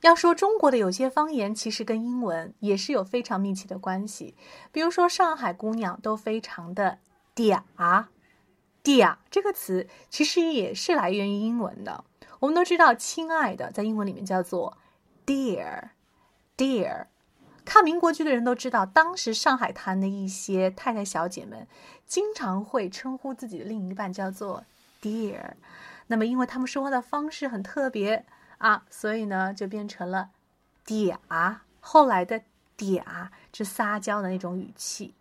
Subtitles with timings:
[0.00, 4.34] 要说中国的有些方言，其实跟英文也是有非常密切的关系。
[4.72, 6.98] 比如说，上海姑娘都非常的
[7.36, 7.62] 嗲
[8.82, 12.04] 嗲这个词，其实也是来源于英文的。
[12.38, 14.78] 我们都知道，亲爱的在英文里面叫做
[15.26, 17.04] dear，dear。
[17.66, 21.68] 看民国剧的人都知道，当时上海滩的一些太太小姐们
[22.06, 24.64] 经常会称呼自己的另一半叫做
[25.02, 25.52] dear。
[26.06, 28.24] 那么，因为他们说话的方式很特别。
[28.60, 30.30] 啊，所以呢，就变成了
[30.86, 32.42] 嗲，后来的
[32.76, 35.14] 嗲，是撒娇的那种语气。